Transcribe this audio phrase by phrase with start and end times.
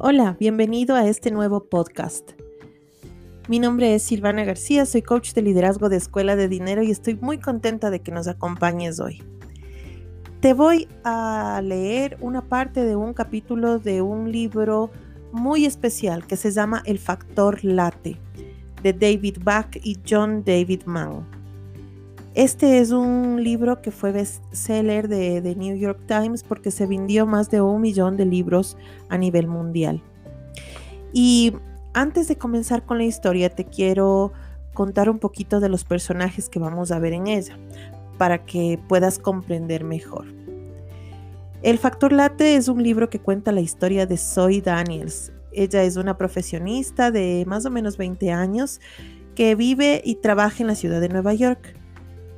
[0.00, 2.30] Hola, bienvenido a este nuevo podcast.
[3.48, 7.16] Mi nombre es Silvana García, soy coach de liderazgo de Escuela de Dinero y estoy
[7.16, 9.24] muy contenta de que nos acompañes hoy.
[10.38, 14.92] Te voy a leer una parte de un capítulo de un libro
[15.32, 18.20] muy especial que se llama El Factor Late
[18.84, 21.37] de David Bach y John David Mann.
[22.38, 27.26] Este es un libro que fue bestseller de The New York Times porque se vendió
[27.26, 28.76] más de un millón de libros
[29.08, 30.04] a nivel mundial.
[31.12, 31.52] Y
[31.94, 34.32] antes de comenzar con la historia, te quiero
[34.72, 37.58] contar un poquito de los personajes que vamos a ver en ella,
[38.18, 40.26] para que puedas comprender mejor.
[41.62, 45.32] El Factor Late es un libro que cuenta la historia de Zoe Daniels.
[45.50, 48.80] Ella es una profesionista de más o menos 20 años
[49.34, 51.77] que vive y trabaja en la ciudad de Nueva York.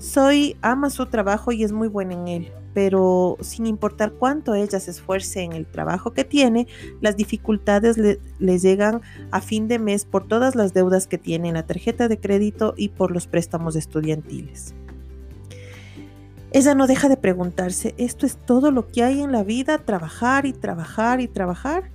[0.00, 4.78] Zoe ama su trabajo y es muy buena en él, pero sin importar cuánto ella
[4.78, 6.68] se esfuerce en el trabajo que tiene,
[7.00, 8.18] las dificultades le,
[8.58, 9.00] llegan
[9.32, 12.74] a fin de mes por todas las deudas que tiene en la tarjeta de crédito
[12.76, 14.74] y por los préstamos estudiantiles.
[16.52, 19.78] Ella no deja de preguntarse, ¿esto es todo lo que hay en la vida?
[19.78, 21.90] ¿Trabajar y trabajar y trabajar?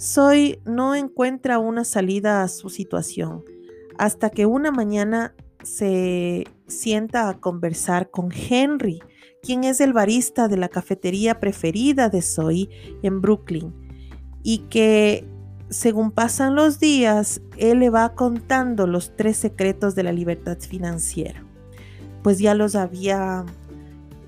[0.00, 3.44] Zoe no encuentra una salida a su situación
[3.98, 9.00] hasta que una mañana se sienta a conversar con Henry,
[9.42, 12.68] quien es el barista de la cafetería preferida de Zoe
[13.02, 13.74] en Brooklyn,
[14.42, 15.26] y que
[15.68, 21.44] según pasan los días, él le va contando los tres secretos de la libertad financiera,
[22.22, 23.44] pues ya los había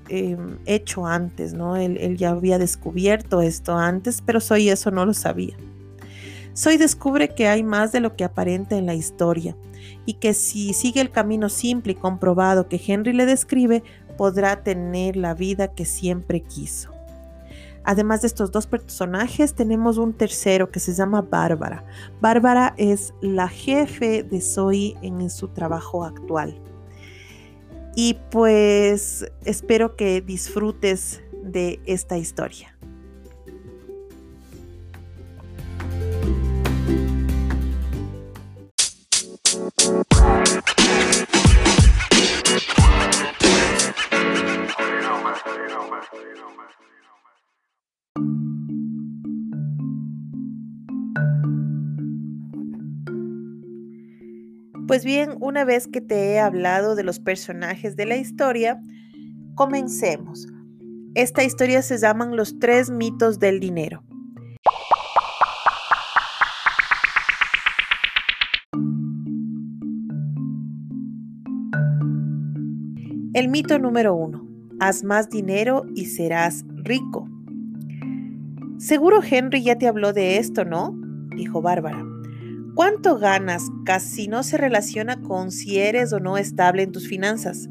[0.07, 1.75] em, hecho antes, ¿no?
[1.75, 5.57] Él, él, ya había descubierto esto antes, pero Zoe eso no lo sabía.
[6.55, 9.55] Zoe descubre que hay más de lo que aparenta en la historia
[10.05, 13.83] y que si sigue el camino simple y comprobado que Henry le describe,
[14.17, 16.91] podrá tener la vida que siempre quiso.
[17.83, 21.83] Además de estos dos personajes, tenemos un tercero que se llama Bárbara.
[22.21, 26.57] Bárbara es la jefe de Zoe en su trabajo actual.
[27.95, 32.72] Y pues espero que disfrutes de esta historia.
[54.93, 58.79] Pues bien, una vez que te he hablado de los personajes de la historia,
[59.55, 60.45] comencemos.
[61.15, 64.03] Esta historia se llaman los tres mitos del dinero.
[73.33, 74.47] El mito número uno.
[74.79, 77.27] Haz más dinero y serás rico.
[78.77, 80.95] Seguro Henry ya te habló de esto, ¿no?
[81.35, 82.12] dijo Bárbara.
[82.75, 83.69] ¿Cuánto ganas?
[83.85, 87.69] Casi no se relaciona con si eres o no estable en tus finanzas.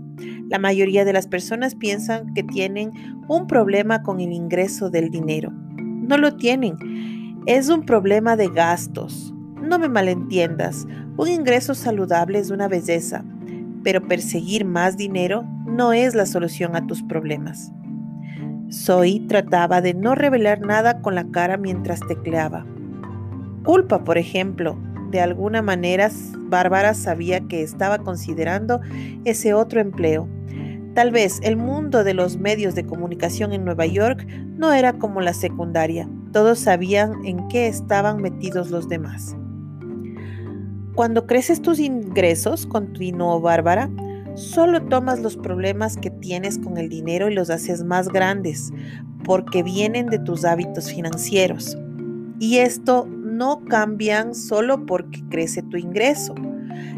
[0.48, 2.92] La mayoría de las personas piensan que tienen
[3.28, 5.50] un problema con el ingreso del dinero.
[5.52, 6.76] No lo tienen.
[7.46, 9.34] Es un problema de gastos.
[9.60, 10.86] No me malentiendas.
[11.16, 13.24] Un ingreso saludable es una belleza
[13.82, 17.72] pero perseguir más dinero no es la solución a tus problemas.
[18.70, 22.64] Zoe trataba de no revelar nada con la cara mientras tecleaba.
[23.64, 24.78] Culpa, por ejemplo.
[25.12, 26.10] De alguna manera,
[26.48, 28.80] Bárbara sabía que estaba considerando
[29.26, 30.26] ese otro empleo.
[30.94, 35.20] Tal vez el mundo de los medios de comunicación en Nueva York no era como
[35.20, 36.08] la secundaria.
[36.32, 39.36] Todos sabían en qué estaban metidos los demás.
[40.94, 43.90] Cuando creces tus ingresos, continuó Bárbara,
[44.34, 48.72] solo tomas los problemas que tienes con el dinero y los haces más grandes,
[49.24, 51.76] porque vienen de tus hábitos financieros.
[52.38, 56.34] Y esto no cambian solo porque crece tu ingreso.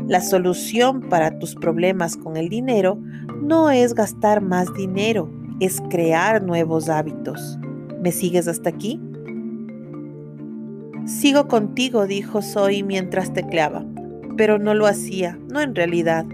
[0.07, 2.99] La solución para tus problemas con el dinero
[3.41, 7.59] no es gastar más dinero, es crear nuevos hábitos.
[8.03, 9.01] ¿Me sigues hasta aquí?
[11.07, 13.85] Sigo contigo, dijo Zoe mientras tecleaba,
[14.37, 16.27] pero no lo hacía, no en realidad.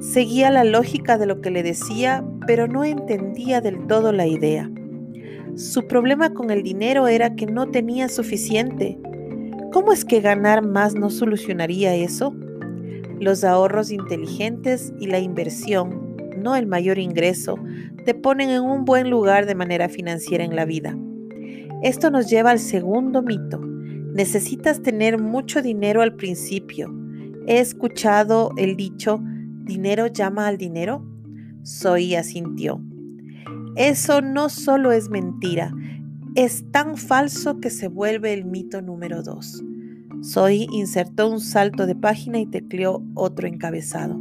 [0.00, 4.70] Seguía la lógica de lo que le decía, pero no entendía del todo la idea.
[5.56, 8.98] Su problema con el dinero era que no tenía suficiente.
[9.74, 12.32] ¿Cómo es que ganar más no solucionaría eso?
[13.18, 17.56] Los ahorros inteligentes y la inversión, no el mayor ingreso,
[18.04, 20.96] te ponen en un buen lugar de manera financiera en la vida.
[21.82, 23.58] Esto nos lleva al segundo mito.
[23.58, 26.94] Necesitas tener mucho dinero al principio.
[27.48, 29.20] He escuchado el dicho,
[29.64, 31.04] dinero llama al dinero.
[31.66, 32.80] Zoe asintió.
[33.74, 35.72] Eso no solo es mentira,
[36.34, 39.62] es tan falso que se vuelve el mito número 2.
[40.22, 44.18] Soy insertó un salto de página y tecleó otro encabezado.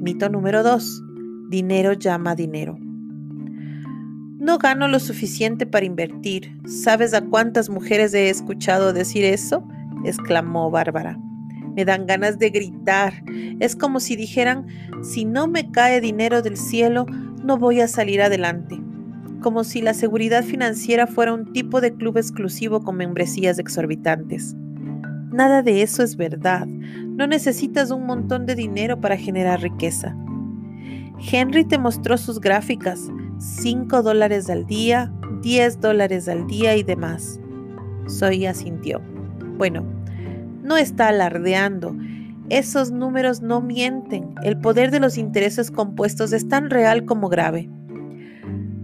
[0.00, 1.02] Mito número 2.
[1.50, 2.87] Dinero llama dinero.
[4.48, 6.58] No gano lo suficiente para invertir.
[6.64, 9.62] ¿Sabes a cuántas mujeres he escuchado decir eso?
[10.06, 11.18] exclamó Bárbara.
[11.76, 13.12] Me dan ganas de gritar.
[13.60, 14.66] Es como si dijeran,
[15.02, 17.04] si no me cae dinero del cielo,
[17.44, 18.80] no voy a salir adelante.
[19.42, 24.56] Como si la seguridad financiera fuera un tipo de club exclusivo con membresías exorbitantes.
[25.30, 26.66] Nada de eso es verdad.
[26.66, 30.16] No necesitas un montón de dinero para generar riqueza.
[31.30, 33.10] Henry te mostró sus gráficas.
[33.38, 35.12] 5 dólares al día,
[35.42, 37.38] 10 dólares al día y demás.
[38.08, 39.00] Soy asintió.
[39.56, 39.84] Bueno,
[40.62, 41.94] no está alardeando.
[42.48, 44.34] Esos números no mienten.
[44.42, 47.70] El poder de los intereses compuestos es tan real como grave.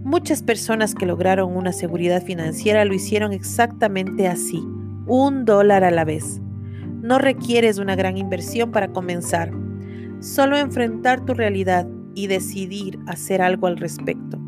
[0.04, 4.62] Muchas personas que lograron una seguridad financiera lo hicieron exactamente así,
[5.06, 6.40] un dólar a la vez.
[7.02, 9.50] No requieres una gran inversión para comenzar,
[10.20, 14.43] solo enfrentar tu realidad y decidir hacer algo al respecto.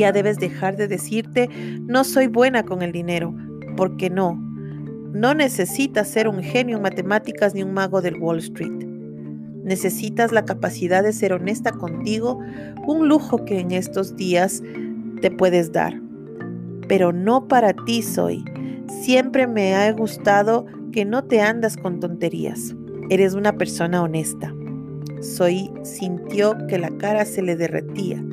[0.00, 1.50] Ya debes dejar de decirte,
[1.82, 3.34] no soy buena con el dinero,
[3.76, 4.32] porque no.
[5.12, 8.86] No necesitas ser un genio en matemáticas ni un mago del Wall Street.
[9.62, 12.38] Necesitas la capacidad de ser honesta contigo,
[12.86, 14.62] un lujo que en estos días
[15.20, 16.00] te puedes dar.
[16.88, 18.42] Pero no para ti soy.
[19.02, 22.74] Siempre me ha gustado que no te andas con tonterías.
[23.10, 24.54] Eres una persona honesta.
[25.20, 28.24] Soy sintió que la cara se le derretía.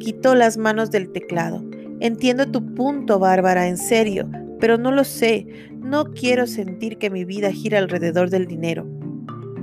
[0.00, 1.64] Quitó las manos del teclado.
[2.00, 5.46] Entiendo tu punto, Bárbara, en serio, pero no lo sé.
[5.78, 8.88] No quiero sentir que mi vida gira alrededor del dinero.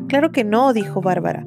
[0.08, 1.46] Claro que no, dijo Bárbara,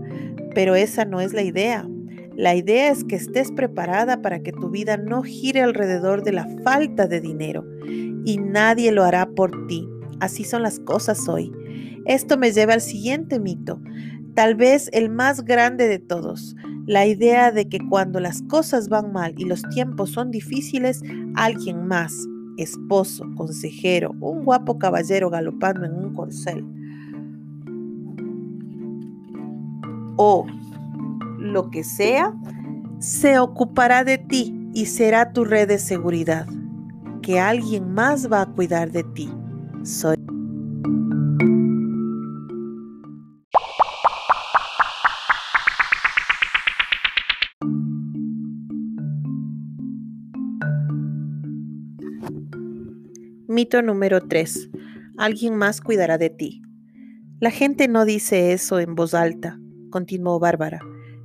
[0.54, 1.88] pero esa no es la idea.
[2.36, 6.46] La idea es que estés preparada para que tu vida no gire alrededor de la
[6.62, 7.64] falta de dinero
[8.24, 9.88] y nadie lo hará por ti.
[10.20, 11.52] Así son las cosas hoy.
[12.06, 13.80] Esto me lleva al siguiente mito
[14.34, 16.56] tal vez el más grande de todos,
[16.90, 21.00] la idea de que cuando las cosas van mal y los tiempos son difíciles,
[21.36, 22.12] alguien más,
[22.56, 26.64] esposo, consejero, un guapo caballero galopando en un corcel,
[30.16, 30.44] o
[31.38, 32.34] lo que sea,
[32.98, 36.48] se ocupará de ti y será tu red de seguridad,
[37.22, 39.32] que alguien más va a cuidar de ti.
[39.84, 40.16] Soy
[53.50, 54.70] Mito número 3.
[55.18, 56.62] Alguien más cuidará de ti.
[57.40, 59.58] La gente no dice eso en voz alta,
[59.90, 60.78] continuó Bárbara,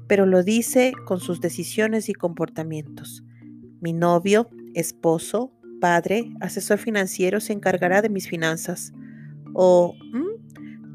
[0.08, 3.24] pero lo dice con sus decisiones y comportamientos.
[3.80, 8.92] Mi novio, esposo, padre, asesor financiero se encargará de mis finanzas.
[9.54, 9.94] O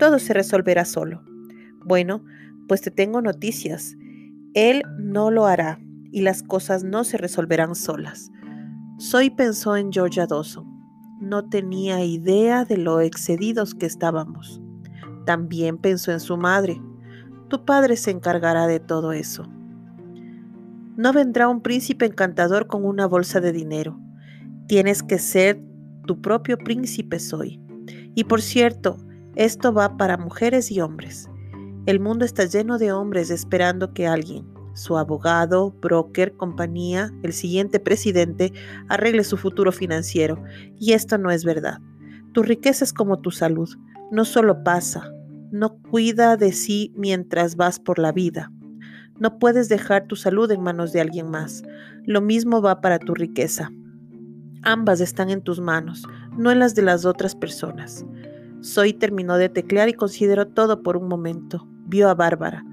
[0.00, 1.23] todo se resolverá solo.
[1.85, 2.25] Bueno,
[2.67, 3.94] pues te tengo noticias.
[4.55, 5.79] Él no lo hará
[6.11, 8.33] y las cosas no se resolverán solas.
[8.99, 10.70] Soy pensó en Georgia Dawson
[11.21, 14.61] no tenía idea de lo excedidos que estábamos.
[15.27, 16.81] También pensó en su madre.
[17.49, 19.47] Tu padre se encargará de todo eso.
[20.97, 24.00] No vendrá un príncipe encantador con una bolsa de dinero.
[24.67, 25.62] Tienes que ser
[26.07, 27.61] tu propio príncipe soy.
[28.15, 28.97] Y por cierto,
[29.37, 31.29] esto va para mujeres y hombres.
[31.87, 37.81] El mundo está lleno de hombres esperando que alguien, su abogado, broker, compañía, el siguiente
[37.81, 38.53] presidente,
[38.89, 40.43] arregle su futuro financiero.
[40.79, 41.81] Y esto no es verdad.
[42.33, 43.69] Tu riqueza es como tu salud.
[44.11, 45.11] No solo pasa,
[45.50, 48.53] no cuida de sí mientras vas por la vida.
[49.19, 51.62] No puedes dejar tu salud en manos de alguien más.
[52.05, 53.71] Lo mismo va para tu riqueza.
[54.62, 58.05] Ambas están en tus manos, no en las de las otras personas.
[58.61, 61.67] Soy terminó de teclear y consideró todo por un momento.
[61.87, 62.65] Vio a Bárbara.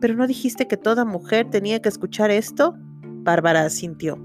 [0.00, 2.74] ¿Pero no dijiste que toda mujer tenía que escuchar esto?
[3.02, 4.22] Bárbara asintió.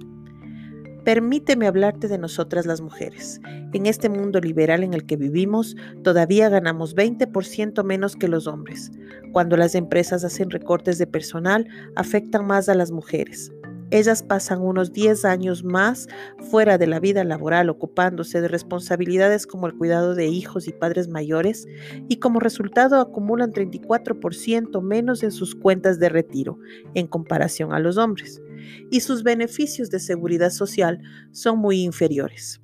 [1.03, 3.39] Permíteme hablarte de nosotras las mujeres.
[3.73, 8.91] En este mundo liberal en el que vivimos, todavía ganamos 20% menos que los hombres.
[9.31, 13.51] Cuando las empresas hacen recortes de personal, afectan más a las mujeres.
[13.91, 16.07] Ellas pasan unos 10 años más
[16.49, 21.07] fuera de la vida laboral ocupándose de responsabilidades como el cuidado de hijos y padres
[21.07, 21.67] mayores
[22.07, 26.57] y como resultado acumulan 34% menos en sus cuentas de retiro
[26.95, 28.41] en comparación a los hombres
[28.89, 31.01] y sus beneficios de seguridad social
[31.31, 32.61] son muy inferiores.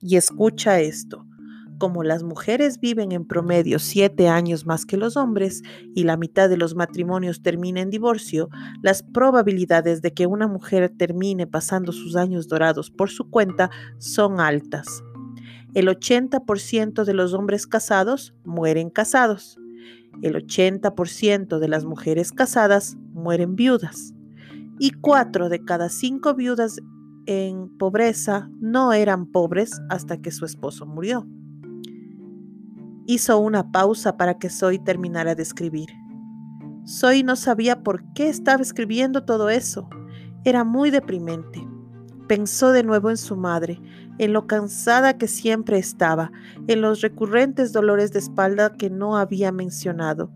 [0.00, 1.26] Y escucha esto,
[1.78, 5.62] como las mujeres viven en promedio siete años más que los hombres
[5.94, 8.48] y la mitad de los matrimonios termina en divorcio,
[8.82, 14.40] las probabilidades de que una mujer termine pasando sus años dorados por su cuenta son
[14.40, 15.02] altas.
[15.74, 19.58] El 80% de los hombres casados mueren casados.
[20.22, 24.14] El 80% de las mujeres casadas mueren viudas.
[24.80, 26.80] Y cuatro de cada cinco viudas
[27.26, 31.26] en pobreza no eran pobres hasta que su esposo murió.
[33.10, 35.88] Hizo una pausa para que Zoe terminara de escribir.
[36.86, 39.88] Zoe no sabía por qué estaba escribiendo todo eso.
[40.44, 41.66] Era muy deprimente.
[42.26, 43.80] Pensó de nuevo en su madre,
[44.18, 46.30] en lo cansada que siempre estaba,
[46.66, 50.30] en los recurrentes dolores de espalda que no había mencionado.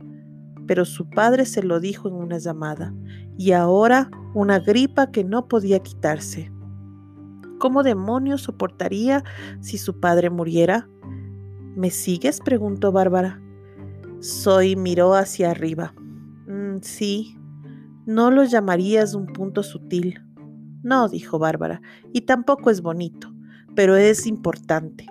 [0.67, 2.95] Pero su padre se lo dijo en una llamada,
[3.37, 6.51] y ahora una gripa que no podía quitarse.
[7.59, 9.25] ¿Cómo demonios soportaría
[9.61, 10.89] si su padre muriera?
[11.75, 12.41] ¿Me sigues?
[12.41, 13.41] preguntó Bárbara.
[14.21, 15.95] Soy miró hacia arriba.
[16.47, 17.37] Mm, sí,
[18.07, 20.21] no lo llamarías un punto sutil.
[20.83, 21.81] No, dijo Bárbara,
[22.13, 23.33] y tampoco es bonito,
[23.75, 25.07] pero es importante.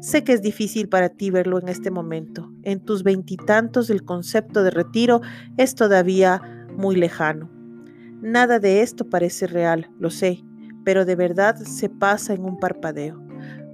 [0.00, 2.52] Sé que es difícil para ti verlo en este momento.
[2.62, 5.20] En tus veintitantos el concepto de retiro
[5.56, 6.40] es todavía
[6.76, 7.50] muy lejano.
[8.20, 10.42] Nada de esto parece real, lo sé,
[10.84, 13.31] pero de verdad se pasa en un parpadeo.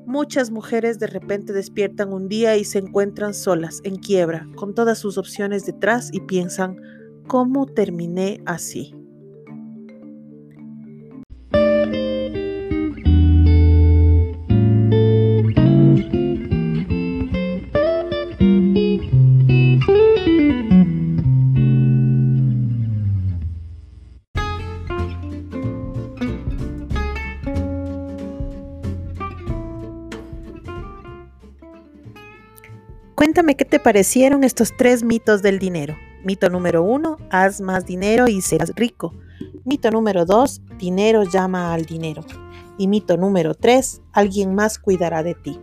[0.08, 4.98] Muchas mujeres de repente despiertan un día y se encuentran solas, en quiebra, con todas
[4.98, 6.78] sus opciones detrás y piensan,
[7.26, 8.97] ¿cómo terminé así?
[33.38, 35.96] Cuéntame qué te parecieron estos tres mitos del dinero.
[36.24, 39.14] Mito número uno, haz más dinero y serás rico.
[39.64, 42.24] Mito número dos, dinero llama al dinero.
[42.78, 45.60] Y mito número tres, alguien más cuidará de ti.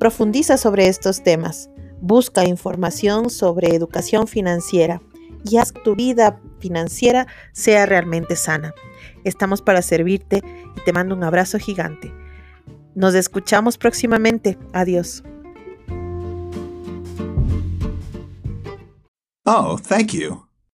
[0.00, 1.70] Profundiza sobre estos temas.
[2.00, 5.00] Busca información sobre educación financiera
[5.44, 8.74] y haz que tu vida financiera sea realmente sana.
[9.22, 10.42] Estamos para servirte
[10.76, 12.12] y te mando un abrazo gigante.
[12.96, 14.58] Nos escuchamos próximamente.
[14.72, 15.22] Adiós.
[19.46, 20.46] Oh, thank you.